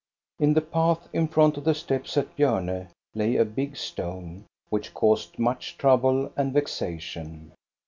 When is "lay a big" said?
3.13-3.77